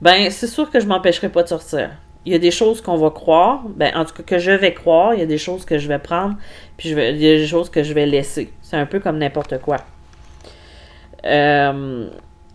ben 0.00 0.28
c'est 0.30 0.48
sûr 0.48 0.70
que 0.70 0.80
je 0.80 0.86
m'empêcherai 0.86 1.28
pas 1.28 1.44
de 1.44 1.48
sortir. 1.48 1.90
il 2.26 2.32
y 2.32 2.34
a 2.34 2.38
des 2.38 2.50
choses 2.50 2.80
qu'on 2.80 2.96
va 2.96 3.10
croire, 3.10 3.62
ben, 3.76 3.92
en 3.94 4.04
tout 4.04 4.14
cas 4.14 4.22
que 4.24 4.38
je 4.38 4.50
vais 4.50 4.74
croire, 4.74 5.14
il 5.14 5.20
y 5.20 5.22
a 5.22 5.26
des 5.26 5.38
choses 5.38 5.64
que 5.64 5.78
je 5.78 5.86
vais 5.88 5.98
prendre, 5.98 6.34
puis 6.76 6.88
je 6.88 6.94
vais, 6.94 7.12
il 7.12 7.22
y 7.22 7.30
a 7.30 7.36
des 7.36 7.46
choses 7.46 7.70
que 7.70 7.82
je 7.82 7.94
vais 7.94 8.06
laisser. 8.06 8.52
C'est 8.62 8.76
un 8.76 8.86
peu 8.86 8.98
comme 9.00 9.18
n'importe 9.18 9.58
quoi. 9.60 9.76
Euh, 11.24 12.08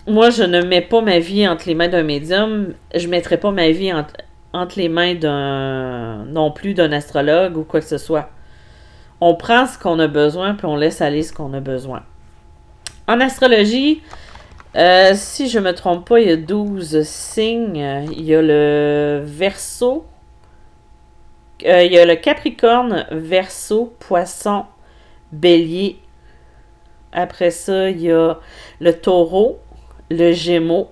moi, 0.07 0.29
je 0.29 0.43
ne 0.43 0.61
mets 0.61 0.81
pas 0.81 1.01
ma 1.01 1.19
vie 1.19 1.47
entre 1.47 1.67
les 1.67 1.75
mains 1.75 1.87
d'un 1.87 2.03
médium, 2.03 2.73
je 2.93 3.05
ne 3.05 3.11
mettrai 3.11 3.37
pas 3.37 3.51
ma 3.51 3.69
vie 3.71 3.91
entre, 3.91 4.15
entre 4.53 4.79
les 4.79 4.89
mains 4.89 5.15
d'un 5.15 6.25
non 6.25 6.51
plus 6.51 6.73
d'un 6.73 6.91
astrologue 6.91 7.57
ou 7.57 7.63
quoi 7.63 7.79
que 7.79 7.87
ce 7.87 7.97
soit. 7.97 8.29
On 9.21 9.35
prend 9.35 9.65
ce 9.65 9.79
qu'on 9.79 9.97
a 9.99 10.07
besoin, 10.07 10.53
puis 10.55 10.65
on 10.65 10.75
laisse 10.75 11.01
aller 11.01 11.23
ce 11.23 11.33
qu'on 11.33 11.53
a 11.53 11.59
besoin. 11.59 12.03
En 13.07 13.19
astrologie, 13.19 14.01
euh, 14.75 15.11
si 15.15 15.47
je 15.47 15.59
me 15.59 15.73
trompe 15.73 16.07
pas, 16.07 16.19
il 16.19 16.27
y 16.27 16.31
a 16.31 16.37
12 16.37 17.03
signes. 17.03 18.07
Il 18.11 18.23
y 18.23 18.35
a 18.35 18.41
le 18.41 19.21
Verseau. 19.23 20.05
Euh, 21.65 21.83
il 21.83 21.93
y 21.93 21.97
a 21.97 22.05
le 22.05 22.15
Capricorne, 22.15 23.05
Verseau, 23.11 23.95
Poisson, 23.99 24.65
Bélier. 25.31 25.99
Après 27.13 27.51
ça, 27.51 27.89
il 27.89 28.01
y 28.01 28.11
a 28.11 28.37
le 28.81 28.93
Taureau, 28.93 29.59
le 30.09 30.31
Gémeaux. 30.31 30.89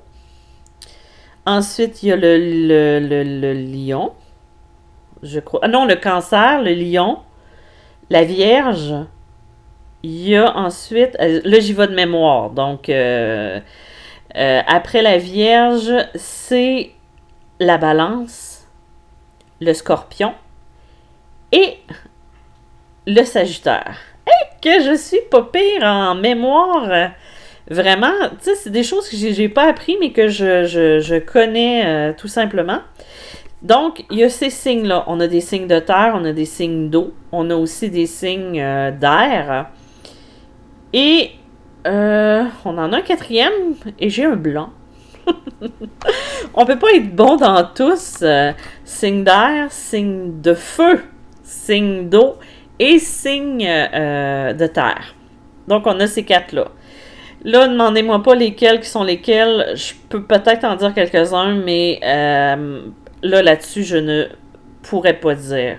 Ensuite, 1.45 2.03
il 2.03 2.09
y 2.09 2.11
a 2.11 2.15
le, 2.15 2.37
le, 2.37 3.53
Lion. 3.53 4.13
Je 5.21 5.39
crois. 5.39 5.59
Ah 5.63 5.67
non, 5.67 5.85
le 5.85 5.95
Cancer, 5.95 6.61
le 6.61 6.73
Lion, 6.73 7.19
la 8.09 8.23
Vierge, 8.23 8.93
il 10.03 10.29
y 10.29 10.35
a 10.35 10.55
ensuite, 10.57 11.15
euh, 11.21 11.41
là 11.45 11.59
j'y 11.59 11.73
vais 11.73 11.87
de 11.87 11.95
mémoire, 11.95 12.49
donc 12.49 12.89
euh, 12.89 13.59
euh, 14.35 14.61
après 14.67 15.01
la 15.01 15.17
Vierge, 15.17 15.93
c'est 16.15 16.91
la 17.59 17.77
Balance, 17.77 18.67
le 19.61 19.73
Scorpion 19.73 20.33
et 21.53 21.77
le 23.07 23.23
Sagittaire. 23.23 23.97
Et 24.27 24.61
que 24.61 24.83
je 24.83 24.95
suis 24.95 25.21
pas 25.29 25.43
pire 25.43 25.83
en 25.83 26.15
mémoire. 26.15 27.11
Vraiment, 27.69 28.11
tu 28.31 28.45
sais, 28.45 28.55
c'est 28.55 28.69
des 28.69 28.83
choses 28.83 29.09
que 29.09 29.15
j'ai 29.15 29.49
pas 29.49 29.69
appris, 29.69 29.97
mais 29.99 30.11
que 30.11 30.27
je, 30.27 31.19
connais 31.19 32.13
tout 32.15 32.27
simplement. 32.27 32.79
Donc, 33.61 34.03
il 34.11 34.19
y 34.19 34.23
a 34.23 34.29
ces 34.29 34.49
signes-là. 34.49 35.05
On 35.07 35.21
a 35.21 35.27
des 35.27 35.39
signes 35.39 35.67
de 35.67 35.79
terre, 35.79 36.13
on 36.15 36.25
a 36.25 36.33
des 36.33 36.45
signes 36.45 36.89
d'eau, 36.89 37.13
on 37.31 37.49
a 37.49 37.55
aussi 37.55 37.89
des 37.89 38.05
signes 38.05 38.61
d'air. 38.99 39.67
Et 40.91 41.31
euh, 41.85 42.45
on 42.63 42.77
en 42.77 42.93
a 42.93 42.97
un 42.97 43.01
quatrième 43.01 43.75
et 43.99 44.09
j'ai 44.09 44.25
un 44.25 44.35
blanc. 44.35 44.69
on 46.53 46.65
peut 46.65 46.79
pas 46.79 46.91
être 46.93 47.13
bon 47.13 47.35
dans 47.35 47.63
tous. 47.65 48.19
Euh, 48.21 48.53
signe 48.85 49.23
d'air, 49.23 49.71
signe 49.71 50.41
de 50.41 50.53
feu, 50.53 51.03
signe 51.43 52.09
d'eau 52.09 52.35
et 52.79 52.99
signe 52.99 53.67
euh, 53.67 54.53
de 54.53 54.67
terre. 54.67 55.15
Donc 55.67 55.87
on 55.87 55.99
a 55.99 56.07
ces 56.07 56.23
quatre-là. 56.23 56.67
Là, 57.43 57.67
demandez-moi 57.67 58.23
pas 58.23 58.35
lesquels 58.35 58.79
qui 58.79 58.87
sont 58.87 59.03
lesquels. 59.03 59.73
Je 59.75 59.93
peux 60.09 60.23
peut-être 60.23 60.63
en 60.63 60.75
dire 60.75 60.93
quelques-uns, 60.93 61.55
mais 61.55 61.99
là, 62.01 63.41
là-dessus, 63.41 63.83
je 63.83 63.97
ne 63.97 64.27
pourrais 64.81 65.13
pas 65.13 65.35
dire. 65.35 65.77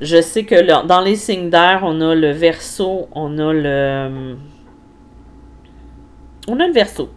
Je 0.00 0.20
sais 0.20 0.44
que 0.44 0.86
dans 0.86 1.00
les 1.00 1.16
signes 1.16 1.50
d'air, 1.50 1.80
on 1.84 2.00
a 2.00 2.14
le 2.14 2.30
verso, 2.30 3.08
on 3.12 3.38
a 3.38 3.52
le. 3.52 4.36
On 6.48 6.58
a 6.58 6.66
le 6.66 6.72
verso. 6.72 7.10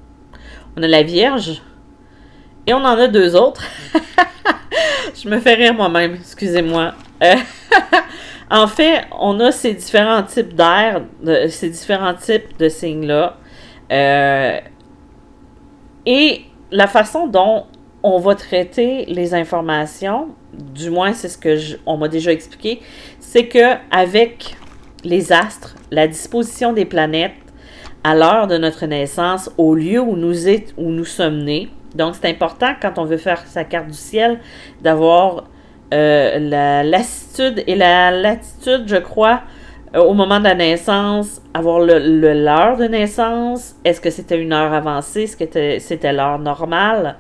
On 0.77 0.84
a 0.84 0.88
la 0.88 1.04
Vierge. 1.04 1.62
Et 2.68 2.74
on 2.74 2.77
en 2.77 2.98
a 2.98 3.08
deux 3.08 3.36
autres. 3.36 3.63
Je 5.15 5.30
me 5.30 5.39
fais 5.39 5.54
rire 5.54 5.74
moi-même, 5.74 6.15
excusez-moi. 6.15 6.94
Euh, 7.24 7.36
en 8.51 8.68
fait, 8.68 9.06
on 9.18 9.39
a 9.39 9.51
ces 9.51 9.74
différents 9.74 10.24
types 10.24 10.54
d'air, 10.54 11.01
ces 11.50 11.70
différents 11.70 12.13
types 12.13 12.58
de 12.60 12.68
signes-là. 12.68 13.38
Euh, 13.92 14.60
et 16.06 16.42
la 16.72 16.88
façon 16.88 17.27
dont 17.27 17.65
on 18.04 18.20
va 18.20 18.36
traiter 18.36 19.06
les 19.06 19.34
informations, 19.34 20.30
du 20.54 20.89
moins 20.89 21.13
c'est 21.13 21.30
ce 21.30 21.38
que 21.38 21.58
on 21.86 21.98
m'a 21.98 22.08
déjà 22.08 22.32
expliqué, 22.32 22.82
c'est 23.20 23.48
que 23.48 23.75
avec 23.92 24.56
les 25.04 25.32
astres, 25.32 25.75
la 25.92 26.08
disposition 26.08 26.74
des 26.74 26.86
planètes 26.86 27.34
à 28.04 28.13
l'heure 28.13 28.48
de 28.48 28.58
notre 28.58 28.86
naissance, 28.86 29.50
au 29.58 29.74
lieu 29.74 30.00
où 30.00 30.15
nous, 30.15 31.06
sommes 31.06 31.44
nés. 31.44 31.70
Donc 31.96 32.13
c'est 32.13 32.30
important 32.30 32.74
quand 32.80 33.00
on 33.00 33.06
veut 33.06 33.18
faire 33.18 33.46
sa 33.48 33.63
carte 33.63 33.88
du 33.88 33.98
ciel 33.98 34.39
d'avoir 34.82 35.46
euh, 35.94 36.38
la 36.38 36.84
lassitude 36.84 37.63
et 37.65 37.75
la 37.75 38.12
latitude, 38.12 38.84
je 38.86 38.98
crois, 38.98 39.42
euh, 39.96 40.02
au 40.02 40.14
moment 40.14 40.40
de 40.40 40.46
la 40.46 40.56
naissance, 40.56 41.42
avoir 41.54 41.80
le 41.80 42.34
l'heure 42.34 42.78
de 42.78 42.86
naissance, 42.86 43.75
est-ce 43.86 44.02
que 44.02 44.10
c'était 44.10 44.42
une 44.42 44.52
heure 44.52 44.74
avancée, 44.74 45.24
est-ce 45.24 45.38
que 45.38 45.80
c'était 45.80 46.14
l'heure 46.14 46.40
normale, 46.40 47.16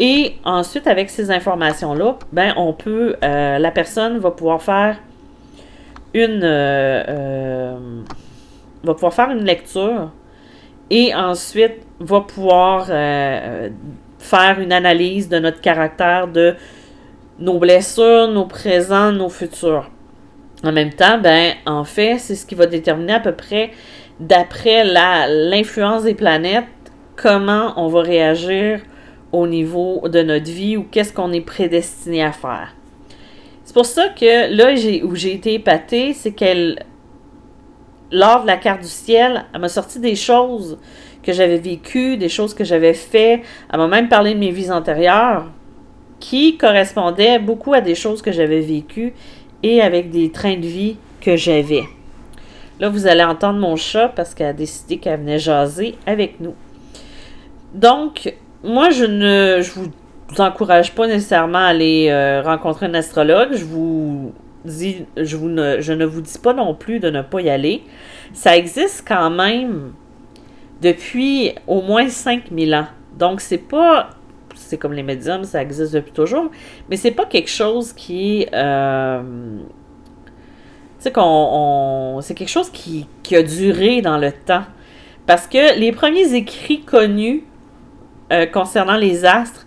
et 0.00 0.34
ensuite, 0.44 0.86
avec 0.86 1.10
ces 1.10 1.30
informations-là, 1.30 2.16
ben, 2.32 2.52
on 2.56 2.72
peut, 2.72 3.14
euh, 3.22 3.58
la 3.58 3.70
personne 3.70 4.18
va 4.18 4.32
pouvoir 4.32 4.60
faire 4.60 4.98
une, 6.12 6.42
euh, 6.42 7.76
va 8.82 8.94
pouvoir 8.94 9.14
faire 9.14 9.30
une 9.30 9.44
lecture 9.44 10.10
et 10.90 11.14
ensuite 11.14 11.78
va 12.00 12.20
pouvoir 12.20 12.86
faire 12.86 14.60
une 14.60 14.72
analyse 14.72 15.28
de 15.28 15.38
notre 15.38 15.60
caractère, 15.60 16.28
de 16.28 16.54
nos 17.38 17.58
blessures, 17.58 18.28
nos 18.28 18.46
présents, 18.46 19.12
nos 19.12 19.28
futurs. 19.28 19.90
En 20.64 20.72
même 20.72 20.94
temps, 20.94 21.18
ben, 21.18 21.52
en 21.66 21.84
fait, 21.84 22.18
c'est 22.18 22.34
ce 22.34 22.46
qui 22.46 22.54
va 22.54 22.66
déterminer 22.66 23.12
à 23.12 23.20
peu 23.20 23.32
près, 23.32 23.70
d'après 24.18 24.82
l'influence 24.84 26.04
des 26.04 26.14
planètes, 26.14 26.64
comment 27.16 27.74
on 27.76 27.88
va 27.88 28.00
réagir 28.00 28.80
au 29.30 29.46
niveau 29.46 30.08
de 30.08 30.22
notre 30.22 30.50
vie 30.50 30.76
ou 30.76 30.84
qu'est-ce 30.84 31.12
qu'on 31.12 31.32
est 31.32 31.42
prédestiné 31.42 32.22
à 32.22 32.32
faire. 32.32 32.74
C'est 33.64 33.74
pour 33.74 33.84
ça 33.84 34.08
que 34.08 34.54
là 34.54 34.72
où 35.04 35.14
j'ai 35.14 35.34
été 35.34 35.54
épatée, 35.54 36.14
c'est 36.14 36.32
qu'elle, 36.32 36.84
lors 38.10 38.42
de 38.42 38.46
la 38.46 38.56
carte 38.56 38.82
du 38.82 38.88
ciel, 38.88 39.44
elle 39.52 39.60
m'a 39.60 39.68
sorti 39.68 39.98
des 39.98 40.16
choses 40.16 40.78
que 41.22 41.32
j'avais 41.32 41.58
vécues, 41.58 42.16
des 42.16 42.28
choses 42.28 42.54
que 42.54 42.64
j'avais 42.64 42.94
fait. 42.94 43.42
Elle 43.72 43.78
m'a 43.78 43.88
même 43.88 44.08
parlé 44.08 44.34
de 44.34 44.38
mes 44.38 44.50
vies 44.50 44.70
antérieures 44.70 45.46
qui 46.20 46.56
correspondaient 46.56 47.38
beaucoup 47.38 47.74
à 47.74 47.80
des 47.80 47.94
choses 47.94 48.22
que 48.22 48.32
j'avais 48.32 48.60
vécues 48.60 49.12
et 49.64 49.80
avec 49.80 50.10
des 50.10 50.30
trains 50.30 50.58
de 50.58 50.66
vie 50.66 50.96
que 51.22 51.36
j'avais. 51.36 51.84
Là, 52.78 52.90
vous 52.90 53.06
allez 53.06 53.24
entendre 53.24 53.58
mon 53.58 53.76
chat 53.76 54.08
parce 54.08 54.34
qu'elle 54.34 54.48
a 54.48 54.52
décidé 54.52 54.98
qu'elle 54.98 55.20
venait 55.20 55.38
jaser 55.38 55.94
avec 56.06 56.38
nous. 56.38 56.54
Donc, 57.72 58.34
moi, 58.62 58.90
je 58.90 59.04
ne 59.04 59.60
vous 59.62 59.90
encourage 60.38 60.92
pas 60.92 61.06
nécessairement 61.06 61.58
à 61.58 61.68
aller 61.68 62.08
euh, 62.10 62.42
rencontrer 62.42 62.86
un 62.86 62.94
astrologue. 62.94 63.54
Je 63.54 63.64
vous 63.64 64.34
dis, 64.66 65.06
je, 65.16 65.36
vous 65.36 65.48
ne, 65.48 65.76
ne 65.76 66.04
vous 66.04 66.20
dis 66.20 66.38
pas 66.38 66.52
non 66.52 66.74
plus 66.74 67.00
de 67.00 67.08
ne 67.08 67.22
pas 67.22 67.40
y 67.40 67.48
aller. 67.48 67.82
Ça 68.34 68.56
existe 68.56 69.04
quand 69.08 69.30
même 69.30 69.92
depuis 70.82 71.54
au 71.66 71.80
moins 71.80 72.08
5000 72.08 72.74
ans. 72.74 72.86
Donc, 73.18 73.40
c'est 73.40 73.58
pas. 73.58 74.10
C'est 74.74 74.78
comme 74.78 74.92
les 74.92 75.04
médiums, 75.04 75.44
ça 75.44 75.62
existe 75.62 75.94
depuis 75.94 76.10
toujours. 76.10 76.50
Mais 76.90 76.96
c'est 76.96 77.12
pas 77.12 77.26
quelque 77.26 77.48
chose 77.48 77.92
qui. 77.92 78.44
Euh, 78.52 79.22
tu 80.18 80.32
sais, 80.98 81.12
qu'on. 81.12 82.18
c'est 82.22 82.34
quelque 82.34 82.48
chose 82.48 82.70
qui, 82.70 83.06
a 83.30 83.42
duré 83.44 84.02
dans 84.02 84.18
le 84.18 84.32
temps. 84.32 84.64
Parce 85.26 85.46
que 85.46 85.78
les 85.78 85.92
premiers 85.92 86.34
écrits 86.34 86.80
connus 86.80 87.44
euh, 88.32 88.46
concernant 88.46 88.96
les 88.96 89.24
astres 89.24 89.64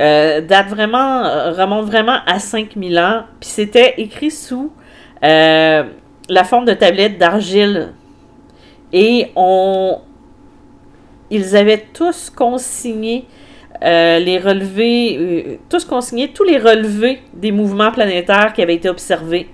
euh, 0.00 0.40
date 0.40 0.66
vraiment, 0.66 1.24
euh, 1.24 1.52
remonte 1.52 1.86
vraiment 1.86 2.18
à 2.26 2.40
5000 2.40 2.98
ans. 2.98 3.22
Puis 3.38 3.50
c'était 3.50 3.94
écrit 3.98 4.32
sous 4.32 4.72
la 5.22 5.84
forme 6.44 6.64
de 6.64 6.74
tablette 6.74 7.16
d'argile. 7.16 7.92
Et 8.92 9.30
on, 9.36 10.00
ils 11.30 11.54
avaient 11.54 11.86
tous 11.94 12.28
consigné 12.28 13.24
les 13.82 14.38
relevés, 14.38 15.60
tous 15.68 15.84
consigné 15.84 16.28
tous 16.28 16.44
les 16.44 16.58
relevés 16.58 17.20
des 17.32 17.52
mouvements 17.52 17.92
planétaires 17.92 18.52
qui 18.52 18.62
avaient 18.62 18.74
été 18.74 18.88
observés. 18.88 19.48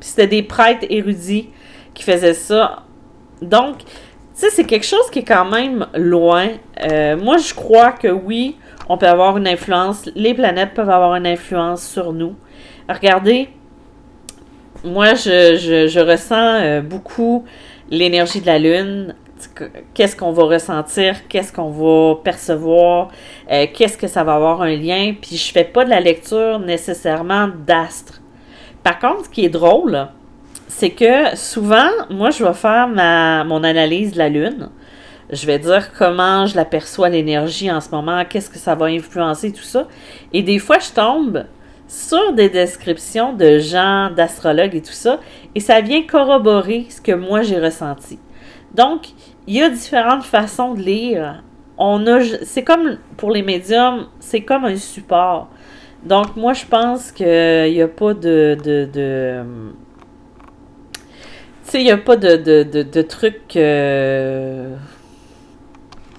Puis 0.00 0.10
c'était 0.10 0.26
des 0.26 0.42
prêtres 0.42 0.86
érudits 0.88 1.50
qui 1.94 2.02
faisaient 2.02 2.34
ça. 2.34 2.82
Donc, 3.42 3.76
sais, 4.36 4.50
c'est 4.50 4.64
quelque 4.64 4.86
chose 4.86 5.10
qui 5.10 5.20
est 5.20 5.24
quand 5.24 5.46
même 5.46 5.86
loin. 5.94 6.48
Euh, 6.82 7.16
moi, 7.16 7.38
je 7.38 7.54
crois 7.54 7.92
que 7.92 8.08
oui, 8.08 8.56
on 8.88 8.98
peut 8.98 9.08
avoir 9.08 9.36
une 9.38 9.48
influence. 9.48 10.08
Les 10.14 10.34
planètes 10.34 10.74
peuvent 10.74 10.90
avoir 10.90 11.14
une 11.16 11.26
influence 11.26 11.84
sur 11.86 12.12
nous. 12.12 12.36
Regardez, 12.88 13.48
moi, 14.84 15.14
je, 15.14 16.00
ressens 16.00 16.60
euh, 16.60 16.80
beaucoup 16.82 17.44
l'énergie 17.90 18.40
de 18.40 18.46
la 18.46 18.58
Lune 18.58 19.14
qu'est-ce 19.94 20.16
qu'on 20.16 20.32
va 20.32 20.44
ressentir, 20.44 21.28
qu'est-ce 21.28 21.52
qu'on 21.52 21.70
va 21.70 22.16
percevoir, 22.22 23.08
euh, 23.50 23.66
qu'est-ce 23.72 23.98
que 23.98 24.06
ça 24.06 24.24
va 24.24 24.34
avoir 24.34 24.62
un 24.62 24.74
lien. 24.74 25.14
Puis 25.20 25.36
je 25.36 25.52
fais 25.52 25.64
pas 25.64 25.84
de 25.84 25.90
la 25.90 26.00
lecture 26.00 26.58
nécessairement 26.58 27.48
d'astres. 27.66 28.20
Par 28.82 28.98
contre, 28.98 29.24
ce 29.24 29.30
qui 29.30 29.44
est 29.44 29.50
drôle, 29.50 30.08
c'est 30.68 30.90
que 30.90 31.36
souvent, 31.36 31.88
moi, 32.10 32.30
je 32.30 32.44
vais 32.44 32.54
faire 32.54 32.88
ma, 32.88 33.44
mon 33.44 33.64
analyse 33.64 34.12
de 34.12 34.18
la 34.18 34.28
Lune. 34.28 34.68
Je 35.30 35.46
vais 35.46 35.58
dire 35.58 35.92
comment 35.92 36.46
je 36.46 36.54
l'aperçois 36.54 37.08
l'énergie 37.08 37.70
en 37.70 37.80
ce 37.80 37.90
moment, 37.90 38.24
qu'est-ce 38.24 38.48
que 38.48 38.58
ça 38.58 38.74
va 38.74 38.86
influencer, 38.86 39.52
tout 39.52 39.62
ça. 39.62 39.88
Et 40.32 40.42
des 40.42 40.58
fois, 40.58 40.78
je 40.78 40.92
tombe 40.92 41.44
sur 41.88 42.32
des 42.32 42.48
descriptions 42.48 43.32
de 43.32 43.58
gens, 43.58 44.10
d'astrologues 44.10 44.74
et 44.74 44.82
tout 44.82 44.92
ça, 44.92 45.20
et 45.54 45.60
ça 45.60 45.80
vient 45.80 46.02
corroborer 46.02 46.86
ce 46.90 47.00
que 47.00 47.12
moi 47.12 47.42
j'ai 47.42 47.58
ressenti. 47.58 48.18
Donc, 48.74 49.08
il 49.46 49.54
y 49.54 49.62
a 49.62 49.70
différentes 49.70 50.24
façons 50.24 50.74
de 50.74 50.80
lire. 50.80 51.42
On 51.78 52.06
a, 52.06 52.20
c'est 52.42 52.64
comme 52.64 52.98
pour 53.16 53.30
les 53.30 53.42
médiums, 53.42 54.06
c'est 54.20 54.42
comme 54.42 54.64
un 54.64 54.76
support. 54.76 55.48
Donc, 56.04 56.36
moi, 56.36 56.52
je 56.52 56.64
pense 56.66 57.10
qu'il 57.10 57.26
n'y 57.26 57.82
a 57.82 57.88
pas 57.88 58.14
de. 58.14 58.56
de, 58.62 58.88
de 58.92 59.42
tu 61.64 61.72
sais, 61.72 61.80
il 61.80 61.84
n'y 61.84 61.90
a 61.90 61.98
pas 61.98 62.16
de, 62.16 62.36
de, 62.36 62.82
de, 62.82 63.02
trucs. 63.02 63.56
Euh, 63.56 64.76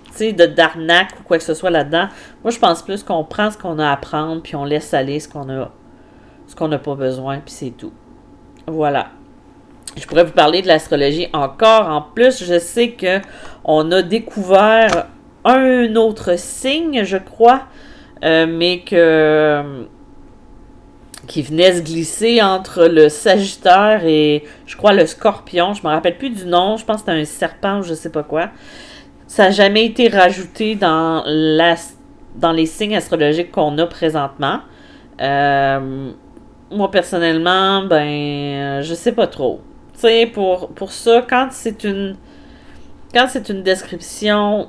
tu 0.07 0.13
sais, 0.13 0.33
de 0.33 0.45
d'arnaque 0.45 1.11
ou 1.19 1.23
quoi 1.23 1.37
que 1.37 1.43
ce 1.43 1.53
soit 1.53 1.69
là-dedans. 1.69 2.09
Moi, 2.43 2.51
je 2.51 2.59
pense 2.59 2.81
plus 2.81 3.01
qu'on 3.01 3.23
prend 3.23 3.49
ce 3.49 3.57
qu'on 3.57 3.79
a 3.79 3.89
à 3.89 3.95
prendre, 3.95 4.41
puis 4.41 4.55
on 4.57 4.65
laisse 4.65 4.93
aller 4.93 5.21
ce 5.21 5.29
qu'on 5.29 5.49
a. 5.49 5.71
Ce 6.47 6.55
qu'on 6.55 6.67
n'a 6.67 6.79
pas 6.79 6.95
besoin, 6.95 7.39
puis 7.39 7.53
c'est 7.53 7.71
tout. 7.71 7.93
Voilà. 8.67 9.11
Je 9.97 10.05
pourrais 10.05 10.23
vous 10.23 10.31
parler 10.31 10.61
de 10.61 10.67
l'astrologie 10.67 11.27
encore. 11.33 11.89
En 11.89 12.01
plus, 12.01 12.43
je 12.43 12.59
sais 12.59 12.91
que 12.91 13.19
on 13.63 13.91
a 13.91 14.03
découvert 14.03 15.07
un 15.43 15.95
autre 15.95 16.37
signe, 16.37 17.03
je 17.03 17.17
crois, 17.17 17.63
euh, 18.23 18.45
mais 18.47 18.79
que 18.79 19.87
qui 21.25 21.41
venait 21.41 21.73
se 21.73 21.81
glisser 21.81 22.41
entre 22.41 22.85
le 22.85 23.09
Sagittaire 23.09 24.05
et 24.05 24.43
je 24.65 24.77
crois 24.77 24.93
le 24.93 25.05
Scorpion. 25.05 25.73
Je 25.73 25.83
me 25.83 25.89
rappelle 25.89 26.17
plus 26.17 26.29
du 26.29 26.45
nom. 26.45 26.77
Je 26.77 26.85
pense 26.85 26.97
que 26.97 27.11
c'était 27.11 27.19
un 27.19 27.25
serpent 27.25 27.79
ou 27.79 27.83
je 27.83 27.93
sais 27.95 28.11
pas 28.11 28.23
quoi. 28.23 28.49
Ça 29.27 29.45
n'a 29.45 29.51
jamais 29.51 29.85
été 29.85 30.07
rajouté 30.07 30.75
dans 30.75 31.23
les 31.25 32.65
signes 32.65 32.95
astrologiques 32.95 33.51
qu'on 33.51 33.77
a 33.77 33.87
présentement. 33.87 34.59
Euh, 35.19 36.11
moi 36.71 36.91
personnellement, 36.91 37.83
ben 37.83 38.81
je 38.81 38.93
sais 38.93 39.11
pas 39.11 39.27
trop 39.27 39.59
sais, 39.99 40.25
pour, 40.27 40.69
pour 40.69 40.91
ça, 40.91 41.25
quand 41.27 41.49
c'est 41.51 41.83
une. 41.83 42.15
Quand 43.13 43.27
c'est 43.29 43.49
une 43.49 43.63
description 43.63 44.67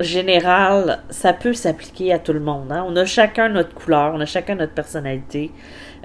générale, 0.00 1.00
ça 1.10 1.32
peut 1.32 1.52
s'appliquer 1.52 2.12
à 2.12 2.18
tout 2.18 2.32
le 2.32 2.40
monde. 2.40 2.72
Hein. 2.72 2.84
On 2.88 2.96
a 2.96 3.04
chacun 3.04 3.50
notre 3.50 3.74
couleur, 3.74 4.12
on 4.14 4.20
a 4.20 4.26
chacun 4.26 4.54
notre 4.54 4.72
personnalité. 4.72 5.50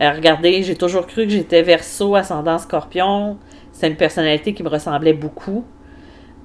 Euh, 0.02 0.12
regardez, 0.12 0.64
j'ai 0.64 0.76
toujours 0.76 1.08
cru 1.08 1.24
que 1.26 1.32
j'étais 1.32 1.62
verso, 1.62 2.16
ascendant 2.16 2.58
scorpion. 2.58 3.38
C'est 3.72 3.88
une 3.88 3.96
personnalité 3.96 4.54
qui 4.54 4.64
me 4.64 4.70
ressemblait 4.70 5.14
beaucoup. 5.14 5.66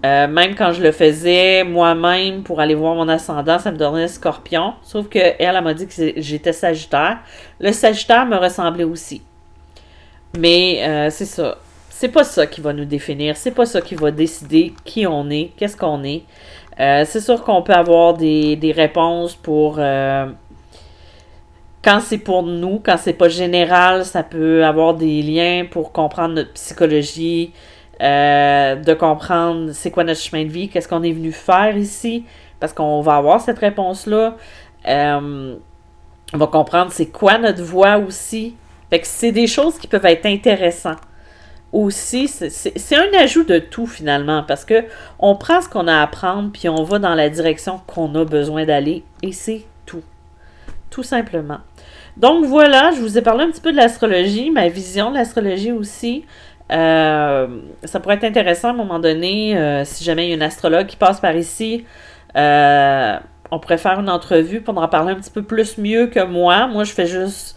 Euh, 0.07 0.29
même 0.29 0.55
quand 0.55 0.73
je 0.73 0.83
le 0.83 0.93
faisais 0.93 1.65
moi-même 1.65 2.43
pour 2.43 2.61
aller 2.61 2.75
voir 2.75 2.95
mon 2.95 3.09
ascendant, 3.09 3.59
ça 3.59 3.71
me 3.73 3.77
donnait 3.77 4.09
scorpion. 4.09 4.75
Sauf 4.83 5.09
qu'elle, 5.09 5.35
elle, 5.39 5.61
m'a 5.63 5.75
dit 5.75 5.87
que 5.87 6.13
j'étais 6.17 6.53
sagittaire. 6.53 7.19
Le 7.59 7.73
sagittaire 7.73 8.27
me 8.27 8.37
ressemblait 8.37 8.85
aussi. 8.85 9.23
Mais 10.39 10.83
euh, 10.85 11.11
c'est 11.11 11.25
ça 11.25 11.59
c'est 12.01 12.09
pas 12.09 12.25
ça 12.25 12.47
qui 12.47 12.63
va 12.63 12.73
nous 12.73 12.87
définir, 12.87 13.37
c'est 13.37 13.51
pas 13.51 13.67
ça 13.67 13.83
qui 13.83 13.95
va 13.95 14.11
décider 14.11 14.73
qui 14.87 15.07
on 15.07 15.29
est, 15.29 15.51
qu'est-ce 15.59 15.77
qu'on 15.77 16.03
est. 16.03 16.23
Euh, 16.81 17.05
c'est 17.05 17.21
sûr 17.21 17.45
qu'on 17.45 17.61
peut 17.61 17.75
avoir 17.75 18.15
des, 18.15 18.73
réponses 18.75 19.35
pour 19.35 19.77
euh, 19.77 20.25
quand 21.85 22.01
c'est 22.01 22.17
pour 22.17 22.43
nous, 22.43 22.81
quand 22.83 22.97
c'est 22.97 23.13
pas 23.13 23.29
général, 23.29 24.07
ça 24.07 24.23
peut 24.23 24.65
avoir 24.65 24.95
des 24.95 25.21
liens 25.21 25.67
pour 25.71 25.93
comprendre 25.93 26.37
notre 26.37 26.55
psychologie, 26.55 27.53
euh, 28.01 28.77
de 28.77 28.95
comprendre 28.95 29.73
c'est 29.73 29.91
quoi 29.91 30.03
notre 30.03 30.21
chemin 30.21 30.47
de 30.47 30.51
vie, 30.51 30.71
qu'est-ce 30.71 30.89
qu'on 30.89 31.03
est 31.03 31.13
venu 31.13 31.33
faire 31.33 31.77
ici, 31.77 32.25
parce 32.61 32.73
qu'on 32.73 33.03
va 33.03 33.17
avoir 33.17 33.43
cette 33.43 33.59
réponse-là. 33.59 34.39
on 34.87 35.59
va 36.33 36.47
comprendre 36.47 36.93
c'est 36.93 37.11
quoi 37.11 37.37
notre 37.37 37.63
voix 37.63 37.99
aussi. 37.99 38.57
Fait 38.89 39.01
que 39.01 39.07
c'est 39.07 39.33
des 39.33 39.47
choses 39.47 39.77
qui 39.79 39.87
peuvent 39.87 40.07
être 40.07 40.25
intéressantes 40.25 40.97
aussi, 41.73 42.29
c'est 42.29 42.97
un 42.97 43.19
ajout 43.19 43.45
de 43.45 43.59
tout 43.59 43.87
finalement, 43.87 44.43
parce 44.43 44.65
que 44.65 44.85
on 45.19 45.37
prend 45.37 45.61
ce 45.61 45.69
qu'on 45.69 45.87
a 45.87 45.99
à 45.99 46.03
apprendre, 46.03 46.51
puis 46.53 46.69
on 46.69 46.83
va 46.83 46.99
dans 46.99 47.15
la 47.15 47.29
direction 47.29 47.81
qu'on 47.87 48.15
a 48.15 48.25
besoin 48.25 48.65
d'aller, 48.65 49.05
et 49.23 49.33
c'est 49.33 49.63
tout. 49.87 50.03
Tout 50.91 51.05
simplement. 51.05 51.59
Donc 52.17 52.45
voilà, 52.45 52.91
je 52.91 53.01
vous 53.01 53.17
ai 53.17 53.23
parlé 53.23 53.45
un 53.45 53.51
petit 53.51 53.61
peu 53.61 53.71
de 53.73 53.77
l'astrologie, 53.77 54.51
ma 54.51 54.69
vision 54.69 55.11
de 55.11 55.17
l'astrologie 55.17 55.73
aussi. 55.73 56.25
Euh, 56.73 57.47
ça 57.85 58.01
pourrait 58.01 58.17
être 58.17 58.25
intéressant 58.25 58.69
à 58.69 58.71
un 58.73 58.75
moment 58.75 58.99
donné, 58.99 59.57
euh, 59.57 59.85
si 59.85 60.05
jamais 60.05 60.27
il 60.27 60.29
y 60.31 60.33
a 60.33 60.37
une 60.37 60.43
astrologue 60.43 60.87
qui 60.87 60.97
passe 60.97 61.21
par 61.21 61.35
ici, 61.37 61.85
euh, 62.37 63.17
on 63.51 63.59
pourrait 63.59 63.79
faire 63.79 63.99
une 63.99 64.11
entrevue 64.11 64.61
pour 64.61 64.77
en 64.79 64.89
parler 64.89 65.13
un 65.13 65.17
petit 65.17 65.31
peu 65.31 65.43
plus 65.43 65.79
mieux 65.79 66.07
que 66.07 66.25
moi. 66.25 66.67
Moi, 66.69 66.85
je 66.85 66.93
fais 66.93 67.07
juste 67.07 67.57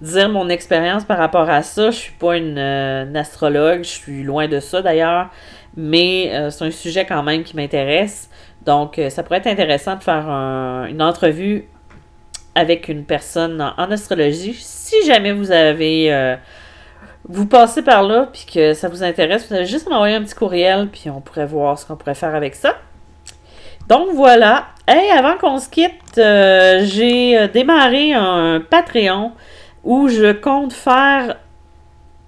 dire 0.00 0.28
mon 0.28 0.48
expérience 0.48 1.04
par 1.04 1.18
rapport 1.18 1.48
à 1.48 1.62
ça. 1.62 1.90
Je 1.90 1.96
suis 1.96 2.12
pas 2.12 2.36
une, 2.36 2.58
euh, 2.58 3.14
astrologue, 3.14 3.84
je 3.84 3.88
suis 3.88 4.22
loin 4.22 4.48
de 4.48 4.60
ça 4.60 4.82
d'ailleurs, 4.82 5.30
mais 5.76 6.30
euh, 6.32 6.50
c'est 6.50 6.64
un 6.64 6.70
sujet 6.70 7.04
quand 7.04 7.22
même 7.22 7.42
qui 7.42 7.56
m'intéresse. 7.56 8.28
Donc, 8.64 8.98
euh, 8.98 9.10
ça 9.10 9.22
pourrait 9.22 9.38
être 9.38 9.46
intéressant 9.46 9.96
de 9.96 10.02
faire 10.02 10.28
une 10.88 11.02
entrevue 11.02 11.68
avec 12.54 12.88
une 12.88 13.04
personne 13.04 13.60
en, 13.60 13.90
astrologie. 13.90 14.54
Si 14.54 15.04
jamais 15.06 15.32
vous 15.32 15.50
avez 15.50 16.36
vous 17.26 17.46
passez 17.46 17.80
par 17.80 18.02
là 18.02 18.28
puis 18.30 18.44
que 18.52 18.74
ça 18.74 18.88
vous 18.88 19.02
intéresse, 19.02 19.48
vous 19.48 19.54
allez 19.54 19.64
juste 19.64 19.88
m'envoyer 19.88 20.14
un 20.14 20.22
petit 20.22 20.34
courriel 20.34 20.88
puis 20.92 21.08
on 21.08 21.22
pourrait 21.22 21.46
voir 21.46 21.78
ce 21.78 21.86
qu'on 21.86 21.96
pourrait 21.96 22.14
faire 22.14 22.34
avec 22.34 22.54
ça. 22.54 22.76
Donc 23.88 24.08
voilà. 24.14 24.66
Hey, 24.86 25.10
avant 25.10 25.36
qu'on 25.38 25.58
se 25.58 25.68
quitte, 25.68 25.92
j'ai 26.16 27.48
démarré 27.48 28.12
un 28.12 28.60
Patreon 28.60 29.32
où 29.84 30.08
je 30.08 30.32
compte 30.32 30.72
faire 30.72 31.36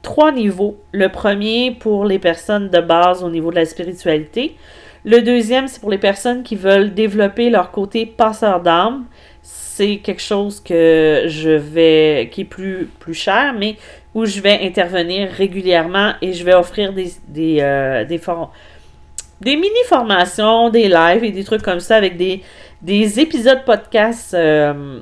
trois 0.02 0.30
niveaux. 0.30 0.76
Le 0.92 1.08
premier 1.08 1.72
pour 1.72 2.04
les 2.04 2.18
personnes 2.18 2.68
de 2.68 2.80
base 2.80 3.24
au 3.24 3.30
niveau 3.30 3.50
de 3.50 3.56
la 3.56 3.64
spiritualité. 3.64 4.56
Le 5.04 5.22
deuxième, 5.22 5.68
c'est 5.68 5.80
pour 5.80 5.90
les 5.90 5.98
personnes 5.98 6.42
qui 6.42 6.56
veulent 6.56 6.92
développer 6.92 7.50
leur 7.50 7.70
côté 7.70 8.06
passeur 8.06 8.60
d'âme. 8.60 9.04
C'est 9.42 9.98
quelque 9.98 10.22
chose 10.22 10.60
que 10.60 11.24
je 11.26 11.50
vais, 11.50 12.28
qui 12.32 12.42
est 12.42 12.44
plus, 12.44 12.88
plus 12.98 13.14
cher, 13.14 13.54
mais 13.56 13.76
où 14.14 14.24
je 14.26 14.40
vais 14.40 14.60
intervenir 14.62 15.28
régulièrement 15.30 16.14
et 16.22 16.32
je 16.32 16.42
vais 16.42 16.54
offrir 16.54 16.92
des, 16.92 17.12
des, 17.28 17.58
euh, 17.60 18.04
des, 18.04 19.56
mini-formations, 19.56 20.70
des 20.70 20.88
lives 20.88 21.22
et 21.22 21.30
des 21.30 21.44
trucs 21.44 21.62
comme 21.62 21.80
ça 21.80 21.96
avec 21.96 22.16
des, 22.16 22.42
des 22.82 23.20
épisodes 23.20 23.64
podcast 23.64 24.34
euh, 24.34 25.00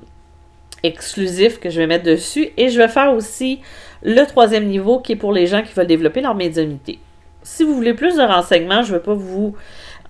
exclusif 0.84 1.58
que 1.58 1.70
je 1.70 1.80
vais 1.80 1.86
mettre 1.86 2.04
dessus. 2.04 2.50
Et 2.56 2.68
je 2.68 2.78
vais 2.78 2.88
faire 2.88 3.12
aussi 3.12 3.60
le 4.02 4.24
troisième 4.24 4.66
niveau 4.66 5.00
qui 5.00 5.12
est 5.12 5.16
pour 5.16 5.32
les 5.32 5.46
gens 5.46 5.62
qui 5.62 5.72
veulent 5.74 5.86
développer 5.86 6.20
leur 6.20 6.34
médiumnité. 6.34 7.00
Si 7.42 7.64
vous 7.64 7.74
voulez 7.74 7.94
plus 7.94 8.16
de 8.16 8.22
renseignements, 8.22 8.82
je 8.82 8.92
ne 8.92 8.98
vais 8.98 9.02
pas 9.02 9.14
vous, 9.14 9.54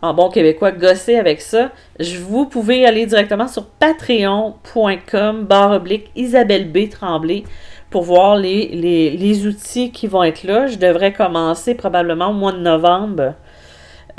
en 0.02 0.12
bon 0.14 0.28
québécois, 0.28 0.72
gosser 0.72 1.16
avec 1.16 1.40
ça. 1.40 1.70
Vous 1.98 2.46
pouvez 2.46 2.84
aller 2.86 3.06
directement 3.06 3.48
sur 3.48 3.66
patreon.com 3.66 5.44
barre 5.44 5.72
oblique 5.72 6.10
Isabelle 6.14 6.70
B. 6.70 6.88
Tremblay 6.90 7.44
pour 7.90 8.02
voir 8.02 8.36
les, 8.36 8.68
les, 9.16 9.46
outils 9.46 9.92
qui 9.92 10.08
vont 10.08 10.24
être 10.24 10.42
là. 10.42 10.66
Je 10.66 10.78
devrais 10.78 11.12
commencer 11.12 11.74
probablement 11.74 12.30
au 12.30 12.32
mois 12.32 12.52
de 12.52 12.58
novembre 12.58 13.34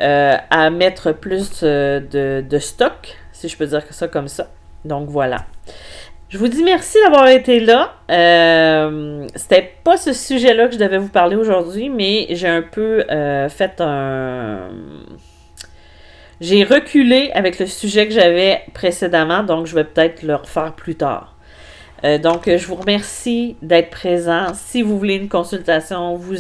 euh, 0.02 0.36
à 0.50 0.70
mettre 0.70 1.12
plus 1.12 1.62
euh, 1.64 2.00
de, 2.00 2.46
de 2.48 2.60
stock, 2.60 3.18
si 3.34 3.50
je 3.50 3.58
peux 3.58 3.68
dire 3.68 3.84
ça 3.90 4.08
comme 4.08 4.30
ça. 4.30 4.48
Donc 4.86 5.10
voilà. 5.10 5.46
Je 6.28 6.40
vous 6.40 6.48
dis 6.48 6.64
merci 6.64 6.98
d'avoir 7.04 7.28
été 7.28 7.60
là. 7.60 7.94
Euh, 8.10 9.28
C'était 9.36 9.74
pas 9.84 9.96
ce 9.96 10.12
sujet-là 10.12 10.68
que 10.68 10.74
je 10.74 10.80
devais 10.80 10.98
vous 10.98 11.10
parler 11.10 11.36
aujourd'hui, 11.36 11.90
mais 11.90 12.26
j'ai 12.32 12.48
un 12.48 12.64
peu 12.64 13.04
euh, 13.12 13.48
fait 13.48 13.80
un. 13.80 14.70
J'ai 16.42 16.64
reculé 16.64 17.30
avec 17.34 17.60
le 17.60 17.68
sujet 17.68 18.08
que 18.08 18.14
j'avais 18.14 18.62
précédemment, 18.74 19.44
donc 19.44 19.68
je 19.68 19.76
vais 19.76 19.84
peut-être 19.84 20.24
le 20.24 20.34
refaire 20.36 20.74
plus 20.74 20.96
tard. 20.96 21.36
Euh, 22.04 22.18
donc, 22.18 22.48
je 22.48 22.68
vous 22.68 22.76
remercie 22.76 23.56
d'être 23.62 23.90
présent. 23.90 24.48
Si 24.54 24.82
vous 24.82 24.98
voulez 24.98 25.16
une 25.16 25.30
consultation, 25.30 26.16
vous 26.16 26.36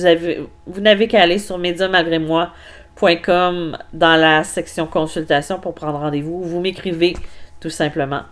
vous 0.67 0.82
n'avez 0.82 1.08
qu'à 1.08 1.21
aller 1.21 1.39
sur 1.39 1.58
médiamalgrémoi.com 1.58 3.78
dans 3.93 4.15
la 4.19 4.43
section 4.43 4.86
consultation 4.88 5.60
pour 5.60 5.74
prendre 5.74 6.00
rendez-vous. 6.00 6.41
Vous 6.41 6.60
m'écrivez 6.60 7.15
tout 7.62 7.69
simplement. 7.69 8.24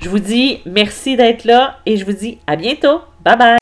Je 0.00 0.08
vous 0.08 0.18
dis 0.18 0.60
merci 0.64 1.16
d'être 1.16 1.44
là 1.44 1.78
et 1.86 1.96
je 1.96 2.04
vous 2.04 2.12
dis 2.12 2.38
à 2.46 2.56
bientôt. 2.56 3.00
Bye 3.24 3.36
bye! 3.36 3.57